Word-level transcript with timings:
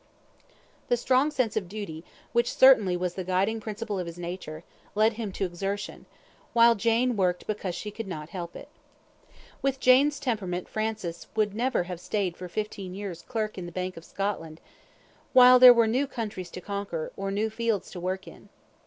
The 0.89 0.97
strong 0.97 1.29
sense 1.29 1.55
of 1.55 1.69
duty, 1.69 2.03
which 2.33 2.51
certainly 2.55 2.97
was 2.97 3.13
the 3.13 3.23
guiding 3.23 3.59
principle 3.59 3.99
of 3.99 4.07
his 4.07 4.17
nature, 4.17 4.63
led 4.95 5.13
him 5.13 5.31
to 5.33 5.45
exertion; 5.45 6.07
while 6.53 6.73
Jane 6.73 7.15
worked 7.15 7.45
because 7.45 7.75
she 7.75 7.91
could 7.91 8.07
not 8.07 8.29
help 8.29 8.55
it. 8.55 8.67
With 9.61 9.79
Jane's 9.79 10.19
temperament 10.19 10.67
Francis 10.67 11.27
never 11.53 11.79
would 11.81 11.85
have 11.85 11.99
stayed 11.99 12.35
for 12.35 12.47
fifteen 12.49 12.95
years 12.95 13.21
clerk 13.21 13.59
in 13.59 13.67
the 13.67 13.71
Bank 13.71 13.95
of 13.95 14.03
Scotland, 14.03 14.59
while 15.33 15.59
there 15.59 15.71
were 15.71 15.85
new 15.85 16.07
countries 16.07 16.49
to 16.49 16.61
conquer, 16.61 17.11
or 17.15 17.29
new 17.29 17.51
fields 17.51 17.91
to 17.91 17.99
work 17.99 18.27
in. 18.27 18.49